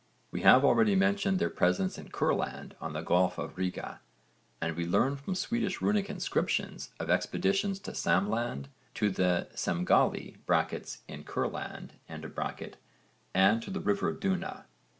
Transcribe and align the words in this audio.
We 0.31 0.41
have 0.41 0.65
already 0.65 0.95
mentioned 0.95 1.37
their 1.37 1.51
presence 1.51 1.95
in 1.95 2.09
Kurland 2.09 2.73
on 2.81 2.93
the 2.93 3.03
Gulf 3.03 3.37
of 3.37 3.55
Riga, 3.55 4.01
and 4.59 4.75
we 4.75 4.83
learn 4.83 5.15
from 5.15 5.35
Swedish 5.35 5.79
runic 5.79 6.09
inscriptions 6.09 6.89
of 6.99 7.11
expeditions 7.11 7.77
to 7.81 7.91
Samland, 7.93 8.65
to 8.95 9.11
the 9.11 9.49
Semgalli 9.53 10.37
(in 11.07 11.23
Kurland) 11.23 11.91
and 13.35 13.61
to 13.61 13.69
the 13.69 13.79
river 13.79 14.11
Duna. 14.11 14.63